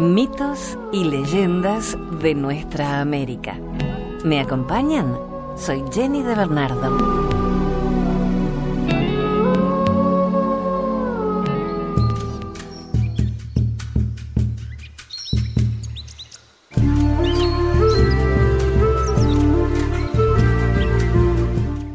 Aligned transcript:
Mitos 0.00 0.78
y 0.92 1.04
leyendas 1.04 1.94
de 2.22 2.34
nuestra 2.34 3.02
América. 3.02 3.58
¿Me 4.24 4.40
acompañan? 4.40 5.14
Soy 5.58 5.84
Jenny 5.92 6.22
de 6.22 6.34
Bernardo. 6.34 7.28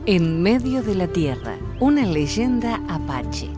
En 0.05 0.43
medio 0.43 0.83
de 0.83 0.93
la 0.93 1.07
tierra, 1.07 1.55
una 1.79 2.05
leyenda 2.05 2.79
apache. 2.87 3.49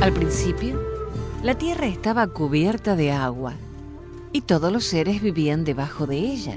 Al 0.00 0.12
principio, 0.12 0.80
la 1.42 1.58
tierra 1.58 1.88
estaba 1.88 2.28
cubierta 2.28 2.94
de 2.94 3.10
agua 3.10 3.54
y 4.32 4.42
todos 4.42 4.72
los 4.72 4.84
seres 4.84 5.20
vivían 5.20 5.64
debajo 5.64 6.06
de 6.06 6.18
ella. 6.18 6.56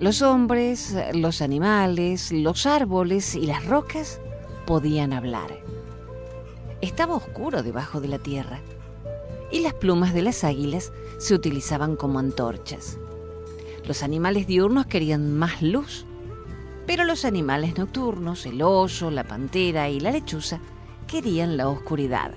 Los 0.00 0.22
hombres, 0.22 0.96
los 1.12 1.42
animales, 1.42 2.32
los 2.32 2.64
árboles 2.64 3.34
y 3.34 3.44
las 3.44 3.66
rocas 3.66 4.18
podían 4.66 5.12
hablar. 5.12 5.62
Estaba 6.80 7.16
oscuro 7.16 7.62
debajo 7.62 8.00
de 8.00 8.08
la 8.08 8.18
tierra 8.18 8.60
y 9.52 9.60
las 9.60 9.74
plumas 9.74 10.14
de 10.14 10.22
las 10.22 10.42
águilas 10.42 10.90
se 11.18 11.34
utilizaban 11.34 11.96
como 11.96 12.18
antorchas. 12.18 12.96
Los 13.86 14.02
animales 14.02 14.46
diurnos 14.46 14.86
querían 14.86 15.36
más 15.36 15.60
luz, 15.60 16.06
pero 16.86 17.04
los 17.04 17.26
animales 17.26 17.76
nocturnos, 17.76 18.46
el 18.46 18.62
oso, 18.62 19.10
la 19.10 19.24
pantera 19.24 19.90
y 19.90 20.00
la 20.00 20.12
lechuza, 20.12 20.60
querían 21.08 21.56
la 21.56 21.68
oscuridad. 21.68 22.32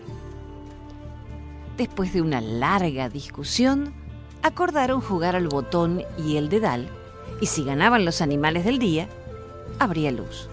Después 1.78 2.14
de 2.14 2.22
una 2.22 2.42
larga 2.42 3.10
discusión, 3.10 3.94
acordaron 4.41 5.02
jugar 5.02 5.36
al 5.36 5.48
botón 5.48 6.04
y 6.18 6.38
el 6.38 6.50
dedal, 6.50 6.90
y 7.40 7.46
si 7.46 7.63
ganaban 7.63 8.05
los 8.05 8.22
animales 8.22 8.66
del 8.66 8.80
día, 8.80 9.08
habría 9.78 10.12
luz. 10.12 10.50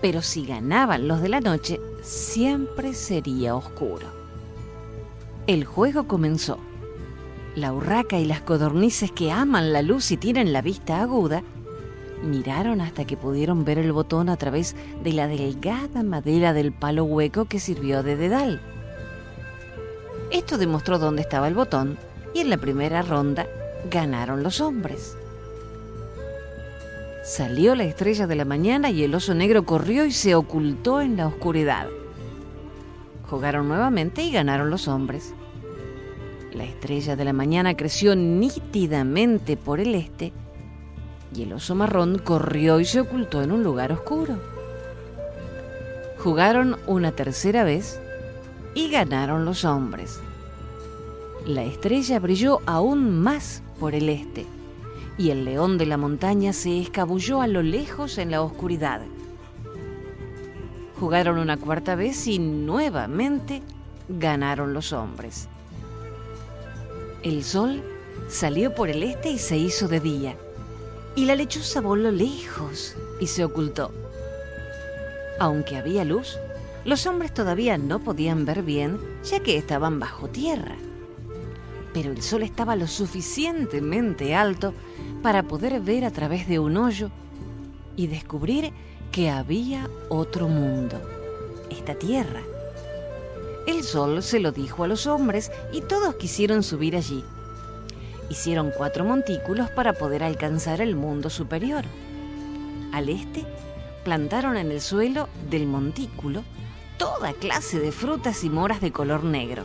Pero 0.00 0.22
si 0.22 0.46
ganaban 0.46 1.08
los 1.08 1.20
de 1.20 1.28
la 1.28 1.40
noche, 1.40 1.80
siempre 2.02 2.94
sería 2.94 3.54
oscuro. 3.54 4.06
El 5.46 5.64
juego 5.64 6.06
comenzó. 6.06 6.58
La 7.56 7.72
urraca 7.72 8.18
y 8.18 8.24
las 8.24 8.42
codornices 8.42 9.10
que 9.10 9.32
aman 9.32 9.72
la 9.72 9.82
luz 9.82 10.12
y 10.12 10.16
tienen 10.16 10.52
la 10.52 10.62
vista 10.62 11.00
aguda, 11.00 11.42
miraron 12.22 12.80
hasta 12.80 13.04
que 13.04 13.16
pudieron 13.16 13.64
ver 13.64 13.78
el 13.78 13.92
botón 13.92 14.28
a 14.28 14.36
través 14.36 14.74
de 15.02 15.12
la 15.12 15.26
delgada 15.26 16.02
madera 16.02 16.52
del 16.52 16.72
palo 16.72 17.04
hueco 17.04 17.46
que 17.46 17.60
sirvió 17.60 18.02
de 18.02 18.16
dedal. 18.16 18.60
Esto 20.30 20.58
demostró 20.58 20.98
dónde 20.98 21.22
estaba 21.22 21.48
el 21.48 21.54
botón 21.54 21.98
y 22.34 22.40
en 22.40 22.50
la 22.50 22.58
primera 22.58 23.02
ronda 23.02 23.46
ganaron 23.90 24.42
los 24.42 24.60
hombres. 24.60 25.16
Salió 27.24 27.74
la 27.74 27.84
estrella 27.84 28.26
de 28.26 28.36
la 28.36 28.44
mañana 28.44 28.90
y 28.90 29.04
el 29.04 29.14
oso 29.14 29.34
negro 29.34 29.64
corrió 29.64 30.04
y 30.04 30.12
se 30.12 30.34
ocultó 30.34 31.00
en 31.00 31.16
la 31.16 31.26
oscuridad. 31.26 31.86
Jugaron 33.28 33.68
nuevamente 33.68 34.22
y 34.22 34.32
ganaron 34.32 34.70
los 34.70 34.88
hombres. 34.88 35.34
La 36.52 36.64
estrella 36.64 37.16
de 37.16 37.24
la 37.24 37.34
mañana 37.34 37.76
creció 37.76 38.16
nítidamente 38.16 39.56
por 39.56 39.80
el 39.80 39.94
este 39.94 40.32
y 41.34 41.42
el 41.42 41.52
oso 41.52 41.74
marrón 41.74 42.18
corrió 42.18 42.80
y 42.80 42.84
se 42.84 43.00
ocultó 43.00 43.42
en 43.42 43.52
un 43.52 43.62
lugar 43.62 43.92
oscuro. 43.92 44.36
Jugaron 46.18 46.76
una 46.86 47.12
tercera 47.12 47.64
vez 47.64 48.00
y 48.74 48.90
ganaron 48.90 49.44
los 49.44 49.64
hombres. 49.64 50.20
La 51.46 51.62
estrella 51.64 52.18
brilló 52.18 52.60
aún 52.66 53.18
más 53.20 53.62
por 53.78 53.94
el 53.94 54.08
este 54.08 54.46
y 55.18 55.30
el 55.30 55.44
león 55.44 55.78
de 55.78 55.86
la 55.86 55.96
montaña 55.96 56.52
se 56.52 56.80
escabulló 56.80 57.42
a 57.42 57.48
lo 57.48 57.62
lejos 57.62 58.18
en 58.18 58.30
la 58.30 58.40
oscuridad. 58.40 59.00
Jugaron 60.98 61.38
una 61.38 61.56
cuarta 61.56 61.96
vez 61.96 62.26
y 62.28 62.38
nuevamente 62.38 63.62
ganaron 64.08 64.72
los 64.72 64.92
hombres. 64.92 65.48
El 67.22 67.42
sol 67.42 67.82
salió 68.28 68.74
por 68.74 68.88
el 68.88 69.02
este 69.02 69.30
y 69.30 69.38
se 69.38 69.56
hizo 69.56 69.88
de 69.88 70.00
día, 70.00 70.36
y 71.14 71.24
la 71.24 71.34
lechuza 71.34 71.80
voló 71.80 72.10
lejos 72.10 72.96
y 73.20 73.26
se 73.26 73.44
ocultó. 73.44 73.90
Aunque 75.40 75.76
había 75.76 76.04
luz, 76.04 76.38
los 76.84 77.06
hombres 77.06 77.34
todavía 77.34 77.78
no 77.78 77.98
podían 77.98 78.44
ver 78.44 78.62
bien 78.62 78.98
ya 79.24 79.40
que 79.40 79.56
estaban 79.56 80.00
bajo 80.00 80.28
tierra. 80.28 80.76
Pero 81.92 82.10
el 82.12 82.22
sol 82.22 82.42
estaba 82.42 82.76
lo 82.76 82.86
suficientemente 82.86 84.34
alto 84.34 84.74
para 85.22 85.42
poder 85.42 85.80
ver 85.80 86.04
a 86.04 86.10
través 86.10 86.46
de 86.48 86.58
un 86.58 86.76
hoyo 86.76 87.10
y 87.96 88.06
descubrir 88.06 88.72
que 89.10 89.30
había 89.30 89.88
otro 90.08 90.48
mundo, 90.48 91.00
esta 91.70 91.94
tierra 91.94 92.42
el 93.68 93.84
sol 93.84 94.22
se 94.22 94.40
lo 94.40 94.50
dijo 94.50 94.84
a 94.84 94.88
los 94.88 95.06
hombres 95.06 95.52
y 95.72 95.82
todos 95.82 96.14
quisieron 96.14 96.62
subir 96.62 96.96
allí. 96.96 97.22
Hicieron 98.30 98.70
cuatro 98.76 99.04
montículos 99.04 99.70
para 99.70 99.94
poder 99.94 100.22
alcanzar 100.22 100.80
el 100.80 100.96
mundo 100.96 101.30
superior. 101.30 101.84
Al 102.92 103.08
este, 103.08 103.44
plantaron 104.04 104.56
en 104.56 104.70
el 104.70 104.80
suelo 104.80 105.28
del 105.50 105.66
montículo 105.66 106.42
toda 106.98 107.32
clase 107.32 107.78
de 107.78 107.92
frutas 107.92 108.44
y 108.44 108.50
moras 108.50 108.80
de 108.80 108.92
color 108.92 109.24
negro. 109.24 109.64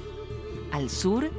Al 0.71 0.89
sur, 0.89 1.31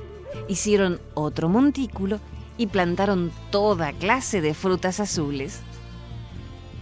hicieron 0.49 1.01
otro 1.15 1.49
montículo 1.49 2.21
y 2.59 2.67
plantaron 2.67 3.33
toda 3.51 3.93
clase 3.93 4.41
de 4.41 4.55
frutas 4.55 5.01
azules. 5.01 5.61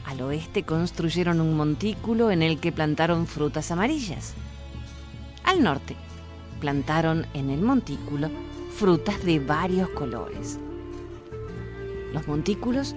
Al 0.06 0.20
oeste 0.22 0.64
construyeron 0.64 1.40
un 1.40 1.56
montículo 1.56 2.30
en 2.30 2.42
el 2.42 2.58
que 2.58 2.72
plantaron 2.72 3.26
frutas 3.26 3.70
amarillas. 3.70 4.34
Al 5.44 5.62
norte, 5.62 5.96
plantaron 6.60 7.26
en 7.34 7.50
el 7.50 7.60
montículo 7.60 8.30
frutas 8.74 9.24
de 9.24 9.38
varios 9.38 9.88
colores. 9.90 10.58
Los 12.12 12.26
montículos 12.26 12.94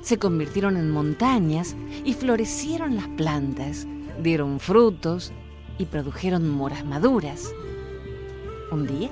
se 0.00 0.18
convirtieron 0.18 0.76
en 0.76 0.90
montañas 0.90 1.76
y 2.04 2.14
florecieron 2.14 2.96
las 2.96 3.08
plantas, 3.08 3.86
dieron 4.22 4.60
frutos 4.60 5.32
y 5.78 5.86
produjeron 5.86 6.48
moras 6.48 6.84
maduras. 6.84 7.52
Un 8.70 8.86
día, 8.86 9.10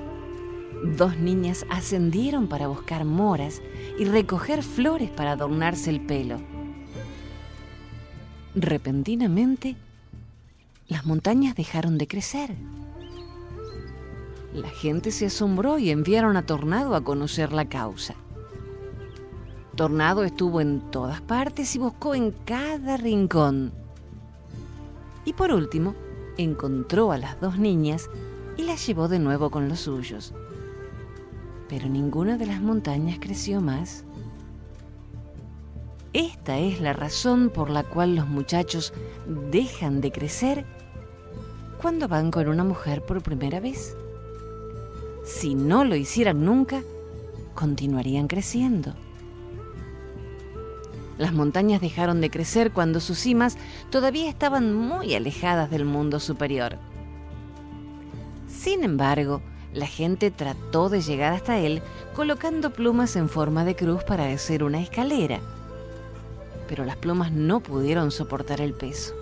dos 0.97 1.17
niñas 1.17 1.65
ascendieron 1.69 2.47
para 2.47 2.67
buscar 2.67 3.05
moras 3.05 3.61
y 3.99 4.05
recoger 4.05 4.63
flores 4.63 5.09
para 5.09 5.33
adornarse 5.33 5.89
el 5.89 6.01
pelo. 6.01 6.39
Repentinamente, 8.55 9.75
las 10.87 11.05
montañas 11.05 11.55
dejaron 11.55 11.97
de 11.97 12.07
crecer. 12.07 12.55
La 14.55 14.69
gente 14.69 15.11
se 15.11 15.25
asombró 15.25 15.79
y 15.79 15.89
enviaron 15.89 16.37
a 16.37 16.45
Tornado 16.45 16.95
a 16.95 17.03
conocer 17.03 17.51
la 17.51 17.67
causa. 17.67 18.15
Tornado 19.75 20.23
estuvo 20.23 20.61
en 20.61 20.79
todas 20.91 21.19
partes 21.19 21.75
y 21.75 21.79
buscó 21.79 22.15
en 22.15 22.31
cada 22.31 22.95
rincón. 22.95 23.73
Y 25.25 25.33
por 25.33 25.51
último, 25.51 25.93
encontró 26.37 27.11
a 27.11 27.17
las 27.17 27.41
dos 27.41 27.59
niñas 27.59 28.09
y 28.55 28.63
las 28.63 28.87
llevó 28.87 29.09
de 29.09 29.19
nuevo 29.19 29.49
con 29.49 29.67
los 29.67 29.81
suyos. 29.81 30.33
Pero 31.67 31.89
ninguna 31.89 32.37
de 32.37 32.45
las 32.45 32.61
montañas 32.61 33.17
creció 33.19 33.59
más. 33.59 34.05
Esta 36.13 36.59
es 36.59 36.79
la 36.79 36.93
razón 36.93 37.49
por 37.49 37.69
la 37.69 37.83
cual 37.83 38.15
los 38.15 38.29
muchachos 38.29 38.93
dejan 39.51 39.99
de 39.99 40.13
crecer 40.13 40.65
cuando 41.81 42.07
van 42.07 42.31
con 42.31 42.47
una 42.47 42.63
mujer 42.63 43.01
por 43.05 43.21
primera 43.21 43.59
vez 43.59 43.97
si 45.25 45.55
no 45.55 45.83
lo 45.83 45.95
hicieran 45.95 46.45
nunca, 46.45 46.83
continuarían 47.55 48.27
creciendo. 48.27 48.93
Las 51.17 51.33
montañas 51.33 51.81
dejaron 51.81 52.21
de 52.21 52.29
crecer 52.29 52.71
cuando 52.71 52.99
sus 52.99 53.17
cimas 53.17 53.57
todavía 53.89 54.29
estaban 54.29 54.73
muy 54.73 55.15
alejadas 55.15 55.71
del 55.71 55.85
mundo 55.85 56.19
superior. 56.19 56.77
Sin 58.47 58.83
embargo, 58.83 59.41
la 59.73 59.87
gente 59.87 60.29
trató 60.29 60.89
de 60.89 61.01
llegar 61.01 61.33
hasta 61.33 61.57
él 61.57 61.81
colocando 62.15 62.71
plumas 62.71 63.15
en 63.15 63.27
forma 63.27 63.65
de 63.65 63.75
cruz 63.75 64.03
para 64.03 64.29
hacer 64.29 64.63
una 64.63 64.79
escalera, 64.79 65.39
pero 66.67 66.85
las 66.85 66.97
plumas 66.97 67.31
no 67.31 67.61
pudieron 67.61 68.11
soportar 68.11 68.61
el 68.61 68.73
peso. 68.73 69.15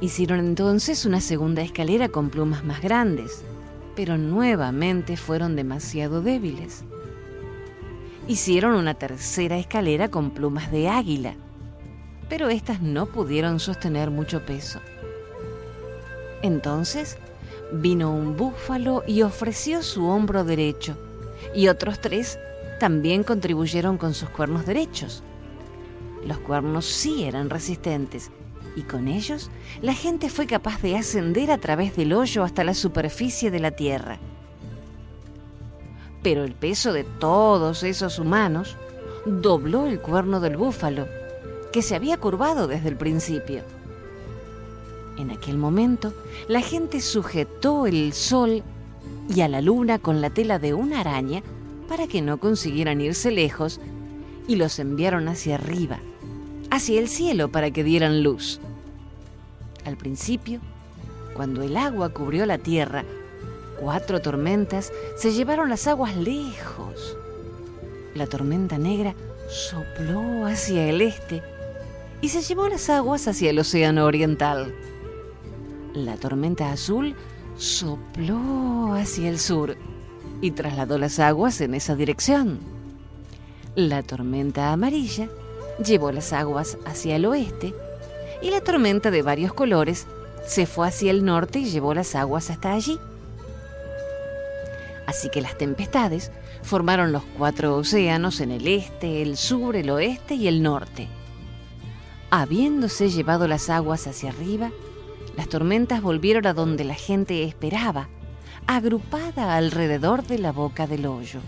Hicieron 0.00 0.40
entonces 0.40 1.06
una 1.06 1.20
segunda 1.20 1.62
escalera 1.62 2.08
con 2.08 2.28
plumas 2.28 2.64
más 2.64 2.82
grandes 2.82 3.44
pero 3.94 4.18
nuevamente 4.18 5.16
fueron 5.16 5.56
demasiado 5.56 6.22
débiles. 6.22 6.84
Hicieron 8.28 8.74
una 8.74 8.94
tercera 8.94 9.58
escalera 9.58 10.08
con 10.08 10.30
plumas 10.30 10.70
de 10.70 10.88
águila, 10.88 11.34
pero 12.28 12.48
estas 12.48 12.80
no 12.80 13.06
pudieron 13.06 13.60
sostener 13.60 14.10
mucho 14.10 14.44
peso. 14.46 14.80
Entonces 16.42 17.18
vino 17.72 18.14
un 18.14 18.36
búfalo 18.36 19.02
y 19.06 19.22
ofreció 19.22 19.82
su 19.82 20.06
hombro 20.06 20.44
derecho, 20.44 20.96
y 21.54 21.68
otros 21.68 22.00
tres 22.00 22.38
también 22.78 23.24
contribuyeron 23.24 23.98
con 23.98 24.14
sus 24.14 24.28
cuernos 24.30 24.66
derechos. 24.66 25.22
Los 26.26 26.38
cuernos 26.38 26.86
sí 26.86 27.24
eran 27.24 27.50
resistentes, 27.50 28.30
y 28.76 28.82
con 28.82 29.08
ellos 29.08 29.50
la 29.80 29.94
gente 29.94 30.28
fue 30.28 30.46
capaz 30.46 30.80
de 30.82 30.96
ascender 30.96 31.50
a 31.50 31.58
través 31.58 31.96
del 31.96 32.12
hoyo 32.12 32.42
hasta 32.42 32.64
la 32.64 32.74
superficie 32.74 33.50
de 33.50 33.60
la 33.60 33.72
tierra. 33.72 34.18
Pero 36.22 36.44
el 36.44 36.54
peso 36.54 36.92
de 36.92 37.04
todos 37.04 37.82
esos 37.82 38.18
humanos 38.18 38.76
dobló 39.26 39.86
el 39.86 40.00
cuerno 40.00 40.40
del 40.40 40.56
búfalo, 40.56 41.06
que 41.72 41.82
se 41.82 41.94
había 41.94 42.16
curvado 42.18 42.66
desde 42.66 42.88
el 42.88 42.96
principio. 42.96 43.62
En 45.18 45.30
aquel 45.30 45.58
momento, 45.58 46.12
la 46.48 46.60
gente 46.60 47.00
sujetó 47.00 47.86
el 47.86 48.12
sol 48.12 48.62
y 49.28 49.40
a 49.40 49.48
la 49.48 49.60
luna 49.60 49.98
con 49.98 50.20
la 50.20 50.30
tela 50.30 50.58
de 50.58 50.74
una 50.74 51.00
araña 51.00 51.42
para 51.88 52.06
que 52.06 52.22
no 52.22 52.38
consiguieran 52.38 53.00
irse 53.00 53.30
lejos 53.30 53.80
y 54.48 54.56
los 54.56 54.78
enviaron 54.78 55.28
hacia 55.28 55.56
arriba, 55.56 56.00
hacia 56.72 56.98
el 56.98 57.08
cielo 57.08 57.52
para 57.52 57.70
que 57.70 57.84
dieran 57.84 58.22
luz. 58.22 58.58
Al 59.84 59.98
principio, 59.98 60.58
cuando 61.34 61.60
el 61.60 61.76
agua 61.76 62.08
cubrió 62.08 62.46
la 62.46 62.56
tierra, 62.56 63.04
cuatro 63.78 64.22
tormentas 64.22 64.90
se 65.18 65.32
llevaron 65.32 65.68
las 65.68 65.86
aguas 65.86 66.16
lejos. 66.16 67.18
La 68.14 68.26
tormenta 68.26 68.78
negra 68.78 69.14
sopló 69.50 70.46
hacia 70.46 70.88
el 70.88 71.02
este 71.02 71.42
y 72.22 72.30
se 72.30 72.40
llevó 72.40 72.66
las 72.68 72.88
aguas 72.88 73.28
hacia 73.28 73.50
el 73.50 73.58
océano 73.58 74.06
oriental. 74.06 74.74
La 75.92 76.16
tormenta 76.16 76.72
azul 76.72 77.14
sopló 77.58 78.94
hacia 78.94 79.28
el 79.28 79.38
sur 79.38 79.76
y 80.40 80.52
trasladó 80.52 80.96
las 80.96 81.18
aguas 81.18 81.60
en 81.60 81.74
esa 81.74 81.96
dirección. 81.96 82.60
La 83.74 84.02
tormenta 84.02 84.72
amarilla 84.72 85.28
llevó 85.84 86.12
las 86.12 86.32
aguas 86.32 86.78
hacia 86.84 87.16
el 87.16 87.26
oeste 87.26 87.74
y 88.42 88.50
la 88.50 88.60
tormenta 88.60 89.10
de 89.10 89.22
varios 89.22 89.52
colores 89.52 90.06
se 90.46 90.66
fue 90.66 90.88
hacia 90.88 91.10
el 91.10 91.24
norte 91.24 91.60
y 91.60 91.70
llevó 91.70 91.94
las 91.94 92.14
aguas 92.14 92.50
hasta 92.50 92.72
allí. 92.72 92.98
Así 95.06 95.28
que 95.28 95.40
las 95.40 95.56
tempestades 95.56 96.32
formaron 96.62 97.12
los 97.12 97.22
cuatro 97.36 97.76
océanos 97.76 98.40
en 98.40 98.50
el 98.50 98.66
este, 98.66 99.22
el 99.22 99.36
sur, 99.36 99.76
el 99.76 99.90
oeste 99.90 100.34
y 100.34 100.48
el 100.48 100.62
norte. 100.62 101.08
Habiéndose 102.30 103.10
llevado 103.10 103.46
las 103.46 103.68
aguas 103.68 104.06
hacia 104.06 104.30
arriba, 104.30 104.70
las 105.36 105.48
tormentas 105.48 106.02
volvieron 106.02 106.46
a 106.46 106.54
donde 106.54 106.84
la 106.84 106.94
gente 106.94 107.44
esperaba, 107.44 108.08
agrupada 108.66 109.56
alrededor 109.56 110.24
de 110.24 110.38
la 110.38 110.52
boca 110.52 110.86
del 110.86 111.06
hoyo. 111.06 111.40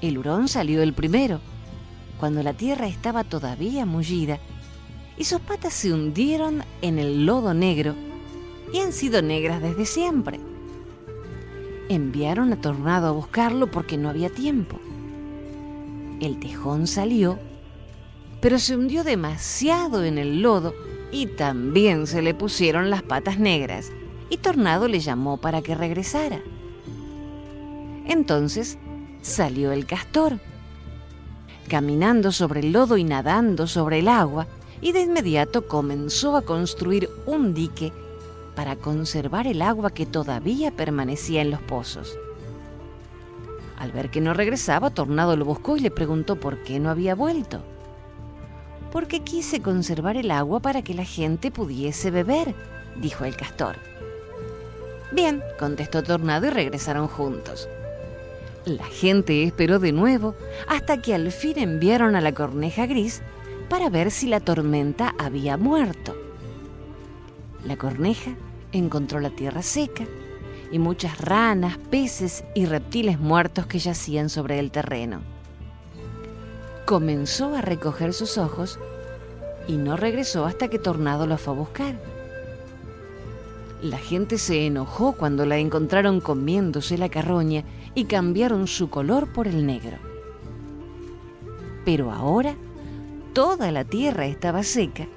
El 0.00 0.18
hurón 0.18 0.48
salió 0.48 0.82
el 0.82 0.92
primero, 0.92 1.40
cuando 2.18 2.42
la 2.42 2.54
tierra 2.54 2.86
estaba 2.86 3.24
todavía 3.24 3.86
mullida, 3.86 4.38
y 5.16 5.24
sus 5.24 5.40
patas 5.40 5.72
se 5.72 5.92
hundieron 5.92 6.62
en 6.82 6.98
el 6.98 7.24
lodo 7.24 7.54
negro 7.54 7.94
y 8.72 8.80
han 8.80 8.92
sido 8.92 9.22
negras 9.22 9.62
desde 9.62 9.86
siempre. 9.86 10.40
Enviaron 11.88 12.52
a 12.52 12.60
Tornado 12.60 13.08
a 13.08 13.12
buscarlo 13.12 13.70
porque 13.70 13.96
no 13.96 14.10
había 14.10 14.28
tiempo. 14.28 14.78
El 16.20 16.38
tejón 16.40 16.86
salió 16.86 17.38
pero 18.40 18.58
se 18.58 18.76
hundió 18.76 19.04
demasiado 19.04 20.04
en 20.04 20.18
el 20.18 20.42
lodo 20.42 20.74
y 21.10 21.26
también 21.26 22.06
se 22.06 22.22
le 22.22 22.34
pusieron 22.34 22.90
las 22.90 23.02
patas 23.02 23.38
negras, 23.38 23.90
y 24.28 24.38
Tornado 24.38 24.88
le 24.88 25.00
llamó 25.00 25.38
para 25.38 25.62
que 25.62 25.74
regresara. 25.74 26.40
Entonces 28.06 28.78
salió 29.22 29.72
el 29.72 29.86
castor, 29.86 30.38
caminando 31.66 32.32
sobre 32.32 32.60
el 32.60 32.72
lodo 32.72 32.96
y 32.96 33.04
nadando 33.04 33.66
sobre 33.66 34.00
el 34.00 34.08
agua, 34.08 34.46
y 34.80 34.92
de 34.92 35.00
inmediato 35.00 35.66
comenzó 35.66 36.36
a 36.36 36.42
construir 36.42 37.08
un 37.26 37.54
dique 37.54 37.92
para 38.54 38.76
conservar 38.76 39.46
el 39.46 39.62
agua 39.62 39.90
que 39.90 40.06
todavía 40.06 40.70
permanecía 40.70 41.42
en 41.42 41.50
los 41.50 41.60
pozos. 41.60 42.16
Al 43.78 43.92
ver 43.92 44.10
que 44.10 44.20
no 44.20 44.34
regresaba, 44.34 44.90
Tornado 44.90 45.36
lo 45.36 45.44
buscó 45.44 45.76
y 45.76 45.80
le 45.80 45.90
preguntó 45.90 46.36
por 46.36 46.62
qué 46.62 46.80
no 46.80 46.90
había 46.90 47.14
vuelto 47.14 47.62
porque 48.96 49.20
quise 49.20 49.60
conservar 49.60 50.16
el 50.16 50.30
agua 50.30 50.60
para 50.60 50.80
que 50.80 50.94
la 50.94 51.04
gente 51.04 51.50
pudiese 51.50 52.10
beber, 52.10 52.54
dijo 52.96 53.26
el 53.26 53.36
castor. 53.36 53.76
Bien, 55.12 55.42
contestó 55.58 56.02
Tornado 56.02 56.46
y 56.46 56.50
regresaron 56.50 57.06
juntos. 57.06 57.68
La 58.66 58.84
gente 58.84 59.42
esperó 59.42 59.78
de 59.78 59.92
nuevo 59.92 60.34
hasta 60.68 61.00
que 61.00 61.14
al 61.14 61.32
fin 61.32 61.58
enviaron 61.58 62.14
a 62.14 62.20
la 62.20 62.34
corneja 62.34 62.84
gris 62.84 63.22
para 63.70 63.88
ver 63.88 64.10
si 64.10 64.26
la 64.26 64.40
tormenta 64.40 65.14
había 65.18 65.56
muerto. 65.56 66.14
La 67.64 67.78
corneja 67.78 68.32
encontró 68.72 69.20
la 69.20 69.30
tierra 69.30 69.62
seca 69.62 70.04
y 70.70 70.78
muchas 70.78 71.18
ranas, 71.18 71.78
peces 71.90 72.44
y 72.54 72.66
reptiles 72.66 73.18
muertos 73.18 73.66
que 73.66 73.78
yacían 73.78 74.28
sobre 74.28 74.58
el 74.58 74.70
terreno 74.70 75.22
comenzó 76.86 77.52
a 77.56 77.60
recoger 77.60 78.14
sus 78.14 78.38
ojos 78.38 78.78
y 79.66 79.76
no 79.76 79.96
regresó 79.96 80.46
hasta 80.46 80.68
que 80.68 80.78
Tornado 80.78 81.26
lo 81.26 81.36
fue 81.36 81.52
a 81.52 81.56
buscar. 81.56 81.94
La 83.82 83.98
gente 83.98 84.38
se 84.38 84.66
enojó 84.66 85.12
cuando 85.12 85.44
la 85.44 85.58
encontraron 85.58 86.20
comiéndose 86.20 86.96
la 86.96 87.08
carroña 87.08 87.64
y 87.96 88.04
cambiaron 88.04 88.68
su 88.68 88.90
color 88.90 89.32
por 89.32 89.48
el 89.48 89.66
negro. 89.66 89.96
Pero 91.84 92.12
ahora 92.12 92.54
toda 93.32 93.72
la 93.72 93.84
tierra 93.84 94.26
estaba 94.26 94.62
seca, 94.62 95.08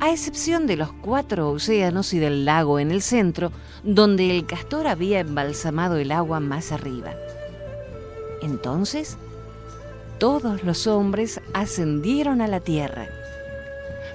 a 0.00 0.10
excepción 0.10 0.66
de 0.66 0.76
los 0.76 0.90
cuatro 0.92 1.50
océanos 1.50 2.14
y 2.14 2.18
del 2.18 2.44
lago 2.44 2.80
en 2.80 2.90
el 2.90 3.02
centro, 3.02 3.52
donde 3.84 4.30
el 4.30 4.46
castor 4.46 4.88
había 4.88 5.20
embalsamado 5.20 5.98
el 5.98 6.10
agua 6.10 6.40
más 6.40 6.72
arriba. 6.72 7.12
Entonces 8.42 9.18
todos 10.18 10.64
los 10.64 10.86
hombres 10.86 11.42
ascendieron 11.52 12.40
a 12.40 12.48
la 12.48 12.60
tierra. 12.60 13.06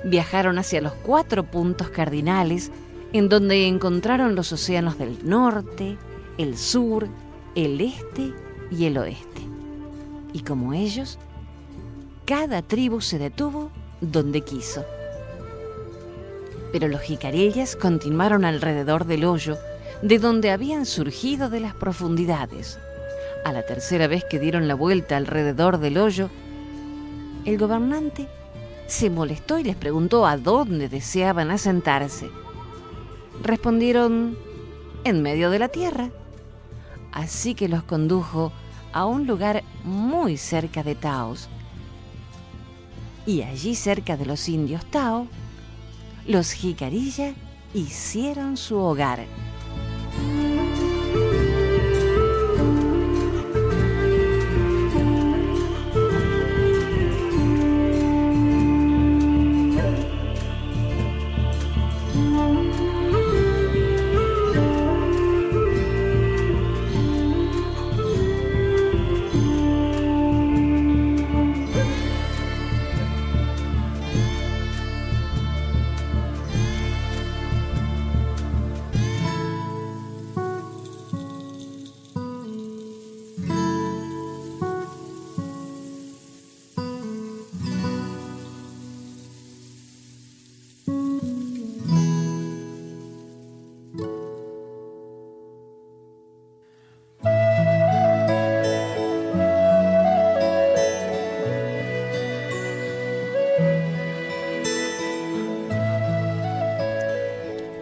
Viajaron 0.03 0.57
hacia 0.57 0.81
los 0.81 0.94
cuatro 0.94 1.44
puntos 1.44 1.89
cardinales 1.89 2.71
en 3.13 3.29
donde 3.29 3.67
encontraron 3.67 4.33
los 4.33 4.51
océanos 4.51 4.97
del 4.97 5.18
norte, 5.28 5.97
el 6.39 6.57
sur, 6.57 7.07
el 7.56 7.81
este 7.81 8.33
y 8.71 8.85
el 8.85 8.97
oeste. 8.97 9.41
Y 10.33 10.41
como 10.41 10.73
ellos, 10.73 11.18
cada 12.25 12.61
tribu 12.61 13.01
se 13.01 13.18
detuvo 13.18 13.71
donde 14.01 14.41
quiso. 14.41 14.85
Pero 16.71 16.87
los 16.87 17.01
jicarillas 17.01 17.75
continuaron 17.75 18.45
alrededor 18.45 19.06
del 19.06 19.25
hoyo, 19.25 19.57
de 20.01 20.19
donde 20.19 20.51
habían 20.51 20.85
surgido 20.85 21.49
de 21.49 21.59
las 21.59 21.73
profundidades 21.73 22.79
a 23.44 23.53
la 23.53 23.63
tercera 23.63 24.07
vez 24.07 24.25
que 24.25 24.39
dieron 24.39 24.68
la 24.68 24.75
vuelta 24.75 25.18
alrededor 25.18 25.79
del 25.79 25.97
hoyo, 25.97 26.29
el 27.45 27.57
gobernante 27.57 28.27
se 28.87 29.09
molestó 29.09 29.59
y 29.59 29.63
les 29.63 29.75
preguntó 29.75 30.25
a 30.25 30.37
dónde 30.37 30.89
deseaban 30.89 31.51
asentarse. 31.51 32.29
Respondieron, 33.41 34.37
en 35.03 35.21
medio 35.21 35.49
de 35.49 35.59
la 35.59 35.69
tierra. 35.69 36.09
Así 37.11 37.56
que 37.56 37.68
los 37.68 37.83
condujo 37.83 38.51
a 38.94 39.06
un 39.06 39.28
lugar 39.28 39.63
muy 39.83 40.37
cerca 40.37 40.83
de 40.83 40.95
Taos. 40.95 41.49
Y 43.25 43.44
allí 43.44 43.75
cerca 43.75 44.18
de 44.18 44.25
los 44.25 44.49
indios 44.49 44.85
Tao, 44.85 45.28
los 46.25 46.51
jicarilla 46.51 47.33
hicieron 47.73 48.57
su 48.57 48.78
hogar. 48.78 49.25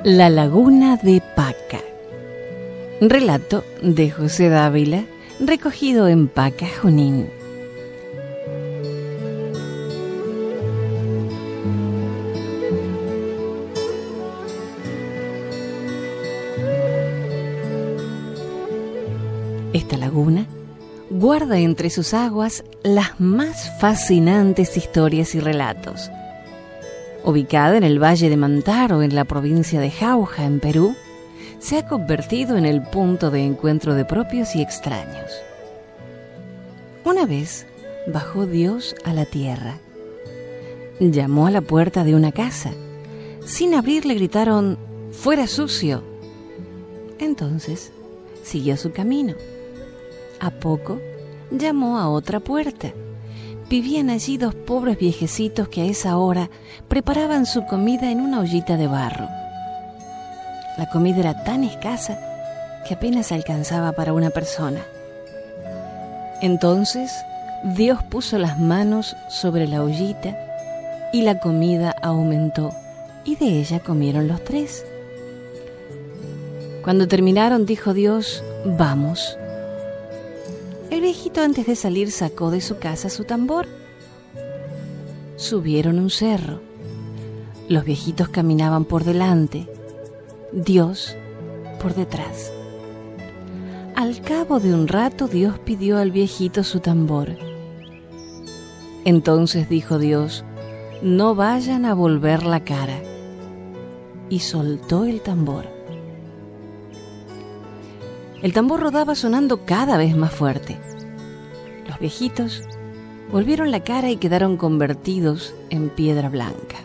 La 0.09 0.29
laguna 0.29 0.95
de 0.95 1.21
Paca. 1.35 1.81
Relato 3.01 3.65
de 3.81 4.09
José 4.09 4.47
Dávila, 4.47 5.03
recogido 5.41 6.07
en 6.07 6.29
Paca, 6.29 6.65
Junín. 6.81 7.29
Esta 19.73 19.97
laguna 19.97 20.47
guarda 21.09 21.59
entre 21.59 21.89
sus 21.89 22.13
aguas 22.13 22.63
las 22.81 23.19
más 23.19 23.77
fascinantes 23.81 24.77
historias 24.77 25.35
y 25.35 25.41
relatos 25.41 26.09
ubicada 27.27 27.75
en 27.75 27.83
el 27.83 28.01
Valle 28.01 28.29
de 28.29 28.37
Mantaro, 28.37 29.03
en 29.03 29.13
la 29.13 29.25
provincia 29.25 29.81
de 29.81 29.91
Jauja, 29.91 30.45
en 30.45 30.61
Perú, 30.61 30.95
se 31.59 31.77
ha 31.77 31.85
convertido 31.85 32.55
en 32.55 32.65
el 32.65 32.81
punto 32.81 33.31
de 33.31 33.43
encuentro 33.43 33.95
de 33.95 34.05
propios 34.05 34.55
y 34.55 34.61
extraños. 34.61 35.29
Una 37.03 37.25
vez 37.25 37.67
bajó 38.07 38.45
Dios 38.45 38.95
a 39.03 39.11
la 39.11 39.25
tierra. 39.25 39.77
Llamó 41.01 41.47
a 41.47 41.51
la 41.51 41.59
puerta 41.59 42.05
de 42.05 42.15
una 42.15 42.31
casa. 42.31 42.71
Sin 43.45 43.73
abrir 43.73 44.05
le 44.05 44.13
gritaron, 44.13 44.77
fuera 45.11 45.47
sucio. 45.47 46.03
Entonces 47.19 47.91
siguió 48.41 48.77
su 48.77 48.93
camino. 48.93 49.35
A 50.39 50.49
poco 50.49 51.01
llamó 51.51 51.99
a 51.99 52.07
otra 52.07 52.39
puerta 52.39 52.93
vivían 53.69 54.09
allí 54.09 54.37
dos 54.37 54.55
pobres 54.55 54.97
viejecitos 54.97 55.67
que 55.67 55.81
a 55.81 55.85
esa 55.85 56.17
hora 56.17 56.49
preparaban 56.87 57.45
su 57.45 57.65
comida 57.65 58.11
en 58.11 58.21
una 58.21 58.39
ollita 58.39 58.77
de 58.77 58.87
barro. 58.87 59.27
La 60.77 60.89
comida 60.89 61.19
era 61.19 61.43
tan 61.43 61.63
escasa 61.63 62.19
que 62.87 62.93
apenas 62.93 63.31
alcanzaba 63.31 63.91
para 63.93 64.13
una 64.13 64.29
persona. 64.29 64.79
Entonces 66.41 67.11
Dios 67.63 68.03
puso 68.03 68.37
las 68.37 68.59
manos 68.59 69.15
sobre 69.27 69.67
la 69.67 69.83
ollita 69.83 70.37
y 71.11 71.23
la 71.23 71.39
comida 71.39 71.95
aumentó 72.01 72.71
y 73.25 73.35
de 73.35 73.47
ella 73.59 73.79
comieron 73.79 74.27
los 74.27 74.43
tres. 74.43 74.85
Cuando 76.83 77.07
terminaron 77.07 77.65
dijo 77.65 77.93
Dios, 77.93 78.43
vamos 78.63 79.37
viejito 81.07 81.39
antes 81.39 81.65
de 81.65 81.77
salir 81.77 82.11
sacó 82.11 82.51
de 82.51 82.59
su 82.59 82.79
casa 82.79 83.09
su 83.09 83.23
tambor. 83.23 83.65
Subieron 85.37 85.99
un 85.99 86.09
cerro. 86.09 86.59
Los 87.69 87.85
viejitos 87.85 88.27
caminaban 88.27 88.83
por 88.83 89.05
delante, 89.05 89.69
Dios 90.51 91.15
por 91.81 91.95
detrás. 91.95 92.51
Al 93.95 94.19
cabo 94.19 94.59
de 94.59 94.73
un 94.73 94.89
rato 94.89 95.29
Dios 95.29 95.57
pidió 95.59 95.97
al 95.97 96.11
viejito 96.11 96.65
su 96.65 96.81
tambor. 96.81 97.37
Entonces 99.05 99.69
dijo 99.69 99.99
Dios, 99.99 100.43
no 101.01 101.35
vayan 101.35 101.85
a 101.85 101.93
volver 101.93 102.43
la 102.43 102.65
cara. 102.65 103.01
Y 104.29 104.39
soltó 104.39 105.05
el 105.05 105.21
tambor. 105.21 105.67
El 108.41 108.51
tambor 108.51 108.81
rodaba 108.81 109.15
sonando 109.15 109.65
cada 109.65 109.95
vez 109.95 110.17
más 110.17 110.33
fuerte. 110.33 110.77
Viejitos 111.99 112.63
volvieron 113.31 113.71
la 113.71 113.83
cara 113.83 114.09
y 114.09 114.17
quedaron 114.17 114.57
convertidos 114.57 115.53
en 115.69 115.89
piedra 115.89 116.29
blanca. 116.29 116.77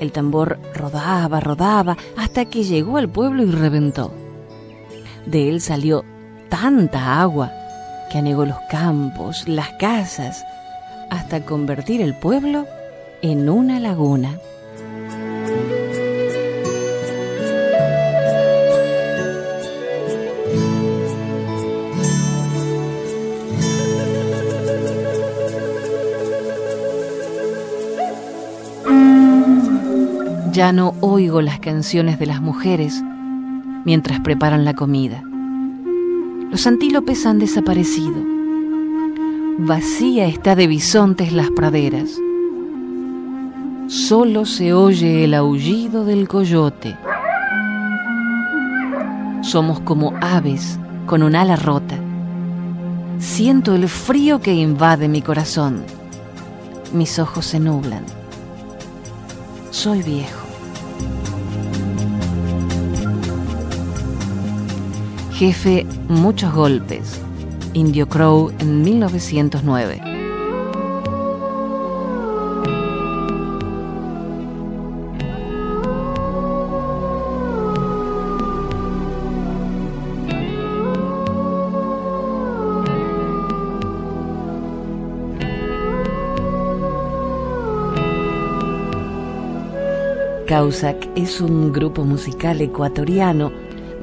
El 0.00 0.12
tambor 0.12 0.58
rodaba, 0.74 1.40
rodaba, 1.40 1.96
hasta 2.16 2.44
que 2.46 2.64
llegó 2.64 2.96
al 2.96 3.08
pueblo 3.08 3.44
y 3.44 3.50
reventó. 3.50 4.12
De 5.26 5.48
él 5.48 5.60
salió 5.60 6.04
tanta 6.48 7.20
agua 7.20 7.52
que 8.10 8.18
anegó 8.18 8.44
los 8.44 8.58
campos, 8.68 9.46
las 9.46 9.70
casas, 9.78 10.44
hasta 11.10 11.44
convertir 11.44 12.02
el 12.02 12.14
pueblo 12.14 12.66
en 13.22 13.48
una 13.48 13.78
laguna. 13.78 14.38
Ya 30.52 30.70
no 30.70 30.94
oigo 31.00 31.40
las 31.40 31.60
canciones 31.60 32.18
de 32.18 32.26
las 32.26 32.42
mujeres 32.42 33.02
mientras 33.86 34.20
preparan 34.20 34.66
la 34.66 34.74
comida. 34.74 35.24
Los 36.50 36.66
antílopes 36.66 37.24
han 37.24 37.38
desaparecido. 37.38 38.16
Vacía 39.56 40.26
está 40.26 40.54
de 40.54 40.66
bisontes 40.66 41.32
las 41.32 41.50
praderas. 41.50 42.10
Solo 43.86 44.44
se 44.44 44.74
oye 44.74 45.24
el 45.24 45.32
aullido 45.32 46.04
del 46.04 46.28
coyote. 46.28 46.98
Somos 49.40 49.80
como 49.80 50.12
aves 50.20 50.78
con 51.06 51.22
un 51.22 51.34
ala 51.34 51.56
rota. 51.56 51.96
Siento 53.18 53.74
el 53.74 53.88
frío 53.88 54.42
que 54.42 54.52
invade 54.52 55.08
mi 55.08 55.22
corazón. 55.22 55.82
Mis 56.92 57.18
ojos 57.18 57.46
se 57.46 57.58
nublan. 57.58 58.04
Soy 59.70 60.02
viejo. 60.02 60.41
Jefe 65.34 65.86
Muchos 66.08 66.52
Golpes, 66.52 67.20
Indio 67.72 68.06
Crow 68.06 68.52
en 68.58 68.82
1909. 68.82 70.00
Causac 90.46 91.08
es 91.16 91.40
un 91.40 91.72
grupo 91.72 92.04
musical 92.04 92.60
ecuatoriano 92.60 93.50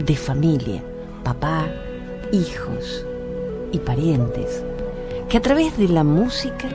de 0.04 0.16
familia 0.16 0.89
papá, 1.34 1.68
hijos 2.32 3.06
y 3.72 3.78
parientes 3.78 4.64
que 5.30 5.38
a 5.38 5.42
través 5.42 5.78
de 5.78 5.88
la 5.88 6.04
música 6.04 6.68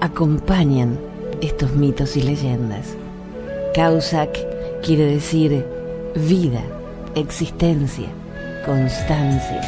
acompañan 0.00 0.98
estos 1.42 1.72
mitos 1.72 2.16
y 2.16 2.22
leyendas. 2.22 2.94
Causac 3.74 4.38
quiere 4.82 5.04
decir 5.04 5.66
vida, 6.14 6.62
existencia, 7.14 8.08
constancia, 8.64 9.60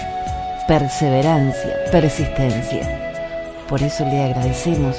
perseverancia, 0.66 1.76
persistencia. 1.92 3.20
Por 3.68 3.82
eso 3.82 4.02
le 4.06 4.24
agradecemos 4.24 4.96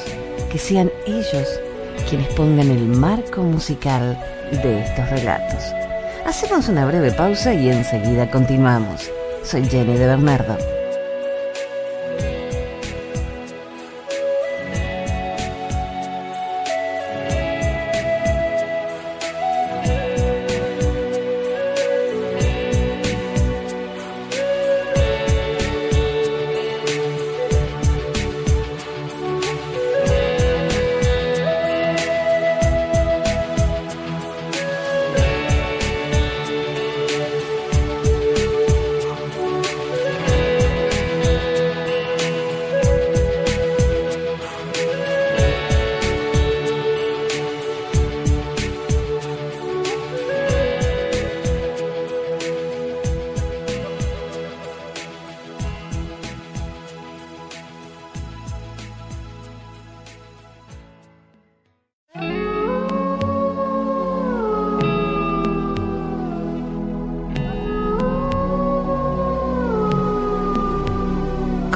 que 0.52 0.60
sean 0.60 0.92
ellos 1.08 1.60
quienes 2.08 2.28
pongan 2.36 2.70
el 2.70 2.86
marco 2.86 3.42
musical 3.42 4.16
de 4.52 4.84
estos 4.84 5.10
relatos. 5.10 5.89
Hacemos 6.30 6.70
una 6.70 6.86
breve 6.86 7.12
pausa 7.12 7.56
y 7.56 7.72
enseguida 7.72 8.30
continuamos. 8.30 9.10
Soy 9.44 9.66
Jenny 9.66 9.98
de 9.98 10.06
Bernardo. 10.06 10.79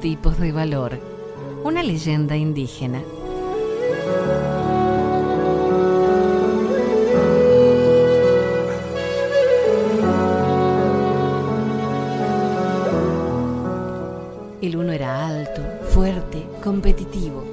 Tipos 0.00 0.38
de 0.38 0.52
valor. 0.52 0.98
Una 1.64 1.82
leyenda 1.82 2.36
indígena. 2.36 3.02
El 14.60 14.76
uno 14.76 14.92
era 14.92 15.26
alto, 15.26 15.62
fuerte, 15.90 16.44
competitivo. 16.62 17.44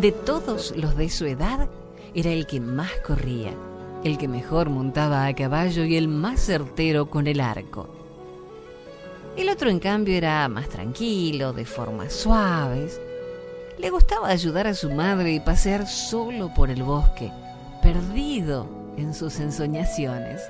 De 0.00 0.12
todos 0.12 0.74
los 0.76 0.96
de 0.96 1.08
su 1.08 1.24
edad, 1.24 1.68
era 2.14 2.30
el 2.30 2.46
que 2.46 2.60
más 2.60 2.90
corría, 3.06 3.52
el 4.04 4.18
que 4.18 4.28
mejor 4.28 4.68
montaba 4.68 5.26
a 5.26 5.34
caballo 5.34 5.84
y 5.84 5.96
el 5.96 6.08
más 6.08 6.40
certero 6.40 7.06
con 7.06 7.26
el 7.26 7.40
arco. 7.40 7.95
El 9.36 9.50
otro, 9.50 9.68
en 9.68 9.80
cambio, 9.80 10.16
era 10.16 10.48
más 10.48 10.70
tranquilo, 10.70 11.52
de 11.52 11.66
formas 11.66 12.14
suaves. 12.14 12.98
Le 13.78 13.90
gustaba 13.90 14.28
ayudar 14.28 14.66
a 14.66 14.72
su 14.72 14.90
madre 14.90 15.32
y 15.32 15.40
pasear 15.40 15.86
solo 15.86 16.54
por 16.54 16.70
el 16.70 16.82
bosque, 16.82 17.30
perdido 17.82 18.66
en 18.96 19.12
sus 19.12 19.38
ensoñaciones. 19.38 20.40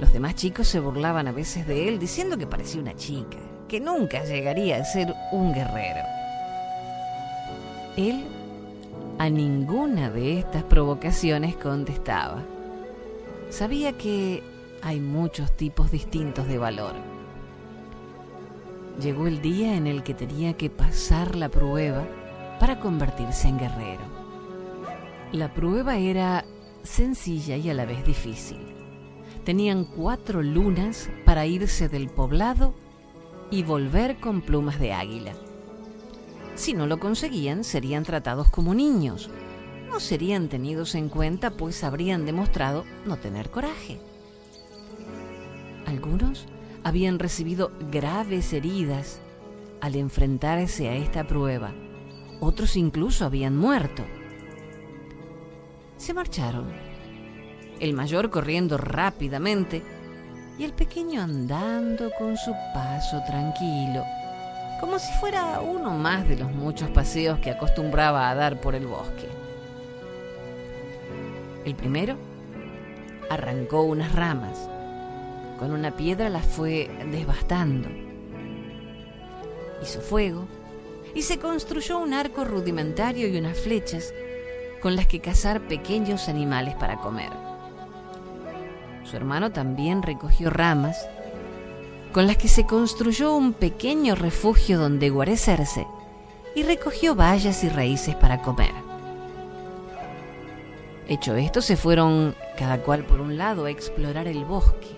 Los 0.00 0.12
demás 0.12 0.34
chicos 0.34 0.66
se 0.66 0.80
burlaban 0.80 1.28
a 1.28 1.32
veces 1.32 1.64
de 1.68 1.86
él 1.86 2.00
diciendo 2.00 2.38
que 2.38 2.48
parecía 2.48 2.80
una 2.80 2.96
chica, 2.96 3.38
que 3.68 3.78
nunca 3.78 4.24
llegaría 4.24 4.78
a 4.78 4.84
ser 4.84 5.14
un 5.30 5.54
guerrero. 5.54 6.04
Él 7.96 8.24
a 9.18 9.30
ninguna 9.30 10.10
de 10.10 10.40
estas 10.40 10.64
provocaciones 10.64 11.54
contestaba. 11.56 12.42
Sabía 13.48 13.92
que 13.92 14.42
hay 14.82 14.98
muchos 14.98 15.52
tipos 15.56 15.92
distintos 15.92 16.48
de 16.48 16.58
valor 16.58 17.17
llegó 19.00 19.26
el 19.26 19.40
día 19.40 19.76
en 19.76 19.86
el 19.86 20.02
que 20.02 20.14
tenía 20.14 20.54
que 20.54 20.70
pasar 20.70 21.36
la 21.36 21.48
prueba 21.48 22.06
para 22.58 22.80
convertirse 22.80 23.48
en 23.48 23.58
guerrero. 23.58 24.02
La 25.32 25.52
prueba 25.52 25.96
era 25.96 26.44
sencilla 26.82 27.56
y 27.56 27.70
a 27.70 27.74
la 27.74 27.84
vez 27.84 28.04
difícil. 28.04 28.58
Tenían 29.44 29.84
cuatro 29.84 30.42
lunas 30.42 31.10
para 31.24 31.46
irse 31.46 31.88
del 31.88 32.08
poblado 32.08 32.74
y 33.50 33.62
volver 33.62 34.18
con 34.20 34.42
plumas 34.42 34.78
de 34.78 34.92
águila. 34.92 35.32
Si 36.54 36.74
no 36.74 36.86
lo 36.86 36.98
conseguían, 36.98 37.64
serían 37.64 38.04
tratados 38.04 38.50
como 38.50 38.74
niños. 38.74 39.30
No 39.88 40.00
serían 40.00 40.48
tenidos 40.48 40.94
en 40.94 41.08
cuenta, 41.08 41.50
pues 41.50 41.84
habrían 41.84 42.26
demostrado 42.26 42.84
no 43.06 43.16
tener 43.16 43.48
coraje. 43.50 44.00
Algunos 45.86 46.46
habían 46.84 47.18
recibido 47.18 47.72
graves 47.90 48.52
heridas 48.52 49.20
al 49.80 49.96
enfrentarse 49.96 50.88
a 50.88 50.94
esta 50.94 51.26
prueba. 51.26 51.72
Otros 52.40 52.76
incluso 52.76 53.24
habían 53.24 53.56
muerto. 53.56 54.04
Se 55.96 56.14
marcharon, 56.14 56.72
el 57.80 57.92
mayor 57.92 58.30
corriendo 58.30 58.76
rápidamente 58.76 59.82
y 60.58 60.64
el 60.64 60.72
pequeño 60.72 61.22
andando 61.22 62.10
con 62.18 62.36
su 62.36 62.52
paso 62.74 63.22
tranquilo, 63.26 64.04
como 64.80 64.98
si 64.98 65.12
fuera 65.20 65.60
uno 65.60 65.90
más 65.90 66.28
de 66.28 66.36
los 66.36 66.50
muchos 66.52 66.90
paseos 66.90 67.38
que 67.40 67.50
acostumbraba 67.50 68.30
a 68.30 68.34
dar 68.34 68.60
por 68.60 68.74
el 68.74 68.86
bosque. 68.86 69.28
El 71.64 71.74
primero 71.74 72.16
arrancó 73.30 73.82
unas 73.82 74.12
ramas 74.14 74.68
con 75.58 75.72
una 75.72 75.96
piedra 75.96 76.28
la 76.28 76.40
fue 76.40 76.90
devastando. 77.10 77.88
Hizo 79.82 80.00
fuego 80.00 80.46
y 81.14 81.22
se 81.22 81.38
construyó 81.38 81.98
un 81.98 82.14
arco 82.14 82.44
rudimentario 82.44 83.28
y 83.28 83.36
unas 83.36 83.58
flechas 83.58 84.12
con 84.80 84.94
las 84.94 85.06
que 85.06 85.20
cazar 85.20 85.66
pequeños 85.66 86.28
animales 86.28 86.74
para 86.76 86.96
comer. 86.96 87.30
Su 89.04 89.16
hermano 89.16 89.50
también 89.52 90.02
recogió 90.02 90.50
ramas 90.50 91.08
con 92.12 92.26
las 92.26 92.36
que 92.36 92.48
se 92.48 92.66
construyó 92.66 93.34
un 93.34 93.52
pequeño 93.52 94.14
refugio 94.14 94.78
donde 94.78 95.10
guarecerse 95.10 95.86
y 96.54 96.62
recogió 96.62 97.14
bayas 97.14 97.64
y 97.64 97.68
raíces 97.68 98.14
para 98.14 98.42
comer. 98.42 98.72
Hecho 101.06 101.36
esto, 101.36 101.62
se 101.62 101.76
fueron 101.76 102.34
cada 102.58 102.78
cual 102.82 103.04
por 103.04 103.20
un 103.20 103.38
lado 103.38 103.64
a 103.64 103.70
explorar 103.70 104.28
el 104.28 104.44
bosque 104.44 104.97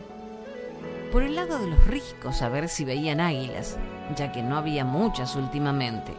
por 1.10 1.22
el 1.22 1.34
lado 1.34 1.58
de 1.58 1.66
los 1.66 1.86
ricos 1.86 2.40
a 2.42 2.48
ver 2.48 2.68
si 2.68 2.84
veían 2.84 3.20
águilas, 3.20 3.76
ya 4.16 4.30
que 4.32 4.42
no 4.42 4.56
había 4.56 4.84
muchas 4.84 5.34
últimamente. 5.34 6.12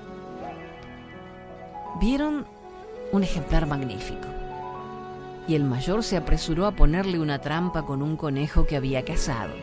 Vieron 2.00 2.46
un 3.12 3.24
ejemplar 3.24 3.68
magnífico, 3.68 4.28
y 5.48 5.56
el 5.56 5.64
mayor 5.64 6.04
se 6.04 6.18
apresuró 6.18 6.66
a 6.66 6.72
ponerle 6.72 7.20
una 7.20 7.40
trampa 7.40 7.84
con 7.84 8.02
un 8.02 8.18
conejo 8.18 8.66
que 8.66 8.76
había 8.76 9.04
cazado. 9.04 9.54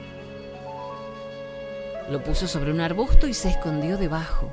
Lo 2.11 2.23
puso 2.23 2.47
sobre 2.47 2.73
un 2.73 2.81
arbusto 2.81 3.27
y 3.27 3.35
se 3.35 3.51
escondió 3.51 3.99
debajo, 3.99 4.51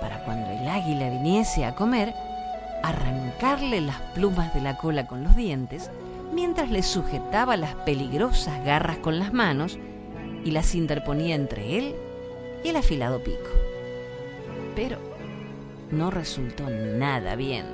para 0.00 0.22
cuando 0.24 0.50
el 0.50 0.68
águila 0.68 1.10
viniese 1.10 1.64
a 1.64 1.74
comer, 1.74 2.14
arrancarle 2.84 3.80
las 3.80 4.00
plumas 4.14 4.54
de 4.54 4.60
la 4.60 4.76
cola 4.76 5.06
con 5.08 5.24
los 5.24 5.34
dientes, 5.34 5.90
mientras 6.32 6.70
le 6.70 6.82
sujetaba 6.82 7.56
las 7.56 7.74
peligrosas 7.74 8.64
garras 8.64 8.98
con 8.98 9.18
las 9.18 9.32
manos 9.32 9.78
y 10.44 10.50
las 10.50 10.74
interponía 10.74 11.34
entre 11.34 11.78
él 11.78 11.94
y 12.64 12.68
el 12.68 12.76
afilado 12.76 13.22
pico. 13.22 13.50
Pero 14.74 14.98
no 15.90 16.10
resultó 16.10 16.68
nada 16.68 17.36
bien. 17.36 17.66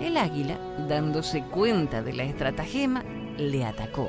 El 0.00 0.16
águila, 0.16 0.58
dándose 0.88 1.42
cuenta 1.42 2.02
de 2.02 2.14
la 2.14 2.24
estratagema, 2.24 3.04
le 3.36 3.64
atacó 3.64 4.08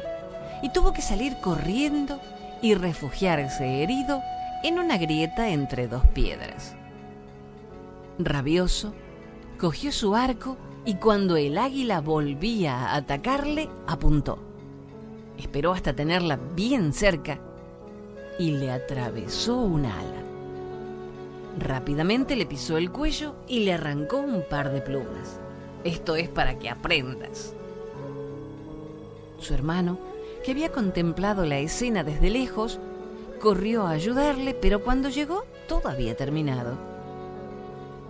y 0.64 0.72
tuvo 0.72 0.94
que 0.94 1.02
salir 1.02 1.36
corriendo 1.42 2.20
y 2.62 2.76
refugiarse 2.76 3.84
herido 3.84 4.22
en 4.64 4.80
una 4.80 4.98
grieta 4.98 5.50
entre 5.50 5.88
dos 5.88 6.06
piedras. 6.08 6.76
Rabioso, 8.20 8.94
cogió 9.60 9.92
su 9.92 10.16
arco 10.16 10.58
y 10.86 10.96
cuando 10.96 11.38
el 11.38 11.58
águila 11.58 12.02
volvía 12.02 12.88
a 12.88 12.96
atacarle, 12.96 13.70
apuntó. 13.88 14.40
Esperó 15.38 15.74
hasta 15.74 15.94
tenerla 15.94 16.38
bien 16.56 16.94
cerca 16.94 17.40
y 18.38 18.52
le 18.52 18.72
atravesó 18.72 19.58
un 19.58 19.86
ala. 19.86 20.22
Rápidamente 21.60 22.36
le 22.36 22.46
pisó 22.46 22.78
el 22.78 22.92
cuello 22.92 23.36
y 23.48 23.62
le 23.62 23.74
arrancó 23.74 24.18
un 24.18 24.44
par 24.50 24.72
de 24.72 24.82
plumas. 24.82 25.40
Esto 25.84 26.16
es 26.16 26.30
para 26.30 26.58
que 26.58 26.70
aprendas. 26.70 27.54
Su 29.40 29.54
hermano, 29.54 29.98
que 30.44 30.52
había 30.52 30.72
contemplado 30.72 31.46
la 31.46 31.60
escena 31.60 32.04
desde 32.04 32.30
lejos, 32.30 32.80
corrió 33.40 33.86
a 33.86 33.92
ayudarle, 33.92 34.54
pero 34.54 34.84
cuando 34.84 35.10
llegó 35.10 35.46
todo 35.68 35.90
había 35.90 36.16
terminado. 36.16 36.78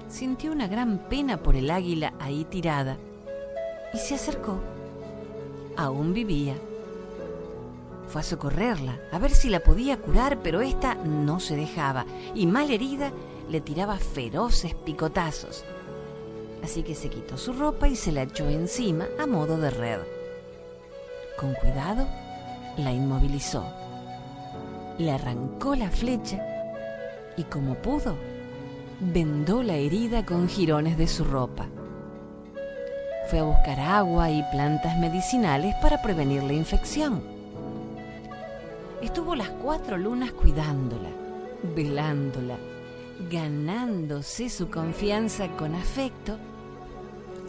Sintió 0.09 0.51
una 0.51 0.67
gran 0.67 0.97
pena 0.97 1.41
por 1.41 1.55
el 1.55 1.71
águila 1.71 2.13
ahí 2.19 2.45
tirada 2.45 2.97
y 3.93 3.97
se 3.97 4.15
acercó. 4.15 4.59
Aún 5.77 6.13
vivía 6.13 6.55
fue 8.11 8.21
a 8.21 8.25
socorrerla, 8.25 8.99
a 9.11 9.19
ver 9.19 9.31
si 9.31 9.49
la 9.49 9.61
podía 9.61 9.97
curar, 9.97 10.39
pero 10.43 10.59
ésta 10.59 10.95
no 10.95 11.39
se 11.39 11.55
dejaba 11.55 12.05
y 12.35 12.45
mal 12.45 12.69
herida 12.69 13.13
le 13.49 13.61
tiraba 13.61 13.97
feroces 13.97 14.75
picotazos. 14.75 15.63
Así 16.61 16.83
que 16.83 16.93
se 16.93 17.09
quitó 17.09 17.37
su 17.37 17.53
ropa 17.53 17.87
y 17.87 17.95
se 17.95 18.11
la 18.11 18.23
echó 18.23 18.47
encima 18.49 19.07
a 19.17 19.25
modo 19.25 19.57
de 19.57 19.71
red. 19.71 19.99
Con 21.39 21.53
cuidado, 21.53 22.05
la 22.77 22.91
inmovilizó. 22.91 23.65
Le 24.97 25.11
arrancó 25.11 25.75
la 25.75 25.89
flecha 25.89 26.45
y 27.37 27.43
como 27.43 27.75
pudo, 27.75 28.17
vendó 28.99 29.63
la 29.63 29.75
herida 29.75 30.25
con 30.25 30.49
jirones 30.49 30.97
de 30.97 31.07
su 31.07 31.23
ropa. 31.23 31.67
Fue 33.29 33.39
a 33.39 33.43
buscar 33.43 33.79
agua 33.79 34.29
y 34.29 34.43
plantas 34.51 34.97
medicinales 34.99 35.73
para 35.81 36.01
prevenir 36.01 36.43
la 36.43 36.53
infección. 36.53 37.40
Estuvo 39.01 39.35
las 39.35 39.49
cuatro 39.49 39.97
lunas 39.97 40.31
cuidándola, 40.31 41.09
velándola, 41.75 42.57
ganándose 43.31 44.49
su 44.49 44.69
confianza 44.69 45.47
con 45.57 45.73
afecto, 45.73 46.37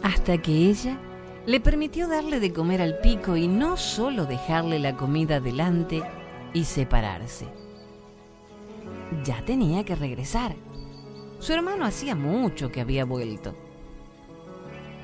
hasta 0.01 0.37
que 0.39 0.51
ella 0.51 0.97
le 1.45 1.59
permitió 1.59 2.07
darle 2.07 2.39
de 2.39 2.51
comer 2.51 2.81
al 2.81 2.99
pico 2.99 3.35
y 3.35 3.47
no 3.47 3.77
solo 3.77 4.25
dejarle 4.25 4.79
la 4.79 4.95
comida 4.95 5.39
delante 5.39 6.01
y 6.53 6.63
separarse. 6.63 7.47
Ya 9.23 9.43
tenía 9.45 9.83
que 9.83 9.95
regresar. 9.95 10.55
Su 11.39 11.53
hermano 11.53 11.85
hacía 11.85 12.15
mucho 12.15 12.71
que 12.71 12.81
había 12.81 13.05
vuelto. 13.05 13.53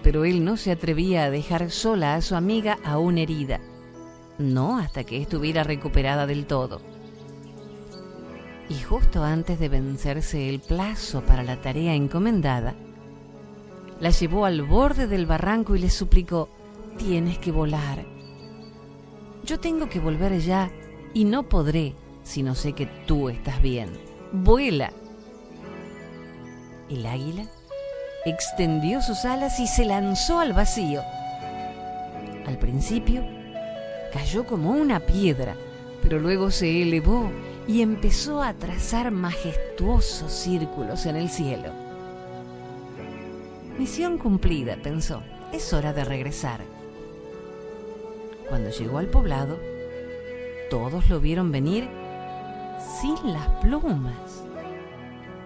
Pero 0.02 0.26
él 0.26 0.44
no 0.44 0.58
se 0.58 0.72
atrevía 0.72 1.26
a 1.26 1.30
dejar 1.30 1.70
sola 1.70 2.16
a 2.16 2.22
su 2.22 2.36
amiga 2.36 2.80
aún 2.84 3.18
herida, 3.18 3.60
no 4.40 4.80
hasta 4.80 5.04
que 5.04 5.22
estuviera 5.22 5.64
recuperada 5.64 6.26
del 6.26 6.48
todo. 6.48 6.82
Y 8.70 8.76
justo 8.82 9.24
antes 9.24 9.60
de 9.60 9.70
vencerse 9.70 10.50
el 10.50 10.60
plazo 10.60 11.22
para 11.22 11.44
la 11.44 11.62
tarea 11.62 11.94
encomendada, 11.94 12.76
la 14.00 14.10
llevó 14.12 14.46
al 14.46 14.64
borde 14.64 15.08
del 15.08 15.26
barranco 15.26 15.76
y 15.76 15.80
le 15.80 15.90
suplicó, 15.90 16.50
tienes 16.98 17.38
que 17.38 17.52
volar. 17.52 18.06
Yo 19.44 19.60
tengo 19.60 19.90
que 19.90 20.00
volver 20.00 20.40
ya 20.40 20.72
y 21.14 21.26
no 21.26 21.50
podré 21.50 21.96
si 22.24 22.44
no 22.44 22.56
sé 22.56 22.74
que 22.74 22.86
tú 22.86 23.30
estás 23.30 23.62
bien. 23.62 23.90
Vuela. 24.32 24.94
El 26.90 27.06
águila 27.06 27.46
extendió 28.26 29.02
sus 29.02 29.26
alas 29.26 29.60
y 29.60 29.68
se 29.68 29.86
lanzó 29.86 30.40
al 30.40 30.54
vacío. 30.54 31.02
Al 32.46 32.58
principio 32.58 33.39
cayó 34.12 34.46
como 34.46 34.72
una 34.72 35.00
piedra, 35.00 35.56
pero 36.02 36.20
luego 36.20 36.52
se 36.52 36.82
elevó 36.82 37.32
y 37.68 37.82
empezó 37.82 38.42
a 38.42 38.54
trazar 38.54 39.12
majestuosos 39.12 40.32
círculos 40.32 41.06
en 41.06 41.16
el 41.16 41.30
cielo. 41.30 41.72
Misión 43.78 44.18
cumplida, 44.18 44.76
pensó. 44.76 45.22
Es 45.54 45.72
hora 45.74 45.94
de 45.94 46.04
regresar. 46.04 46.62
Cuando 48.50 48.72
llegó 48.72 48.98
al 48.98 49.08
poblado, 49.08 49.60
todos 50.70 51.10
lo 51.10 51.20
vieron 51.20 51.52
venir 51.52 51.88
sin 53.00 53.16
las 53.32 53.48
plumas. 53.62 54.44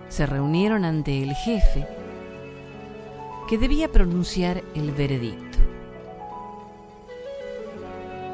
Se 0.10 0.26
reunieron 0.26 0.86
ante 0.86 1.21
el 1.21 1.34
jefe, 1.34 1.88
que 3.47 3.58
debía 3.58 3.89
pronunciar 3.89 4.63
el 4.76 4.91
veredicto. 4.91 5.52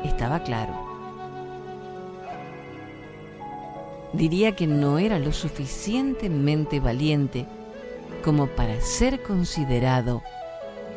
Estaba 0.03 0.43
claro. 0.43 0.73
Diría 4.13 4.55
que 4.55 4.65
no 4.65 4.97
era 4.97 5.19
lo 5.19 5.31
suficientemente 5.31 6.79
valiente 6.79 7.45
como 8.23 8.47
para 8.47 8.79
ser 8.81 9.21
considerado 9.21 10.23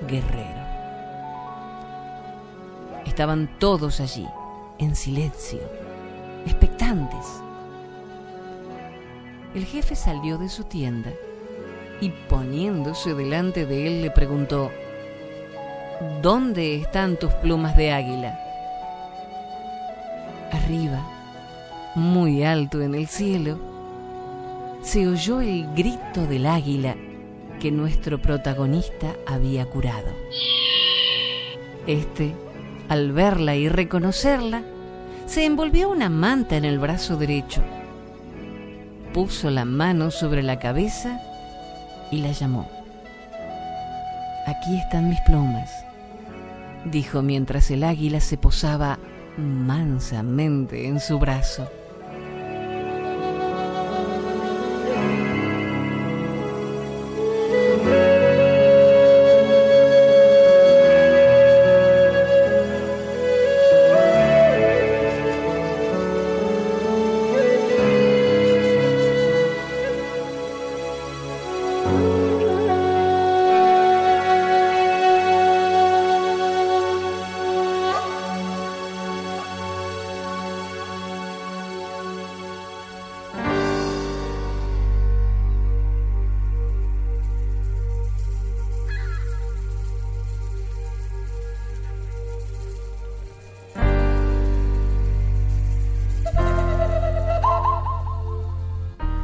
guerrero. 0.09 0.63
Estaban 3.05 3.59
todos 3.59 4.01
allí, 4.01 4.27
en 4.79 4.97
silencio, 4.97 5.61
expectantes. 6.47 7.27
El 9.55 9.67
jefe 9.67 9.95
salió 9.95 10.39
de 10.39 10.49
su 10.49 10.65
tienda 10.65 11.13
y 12.01 12.11
poniéndose 12.11 13.15
delante 13.15 13.67
de 13.67 13.87
él 13.87 14.03
le 14.03 14.11
preguntó, 14.11 14.71
¿Dónde 16.23 16.77
están 16.77 17.17
tus 17.17 17.33
plumas 17.35 17.77
de 17.77 17.93
águila? 17.93 18.52
Arriba, 20.53 21.03
muy 21.95 22.45
alto 22.45 22.83
en 22.83 22.95
el 22.95 23.07
cielo, 23.07 23.59
se 24.83 25.09
oyó 25.09 25.41
el 25.41 25.67
grito 25.75 26.27
del 26.27 26.45
águila 26.45 26.95
que 27.59 27.71
nuestro 27.71 28.21
protagonista 28.21 29.15
había 29.27 29.65
curado. 29.65 30.11
Este, 31.87 32.35
al 32.91 33.13
verla 33.13 33.57
y 33.57 33.69
reconocerla, 33.69 34.63
se 35.27 35.47
envolvió 35.47 35.89
una 35.89 36.11
manta 36.11 36.57
en 36.57 36.67
el 36.67 36.79
brazo 36.79 37.17
derecho, 37.17 37.63
puso 39.15 39.51
la 39.51 39.65
mano 39.65 40.11
sobre 40.11 40.43
la 40.43 40.59
cabeza 40.59 41.19
y 42.11 42.19
la 42.19 42.33
llamó. 42.33 42.69
Aquí 44.47 44.77
están 44.77 45.09
mis 45.09 45.21
plumas, 45.23 45.71
dijo 46.85 47.23
mientras 47.23 47.71
el 47.71 47.85
águila 47.85 48.21
se 48.21 48.37
posaba 48.37 48.99
mansamente 49.37 50.87
en 50.87 51.01
su 51.01 51.19
brazo. 51.19 51.69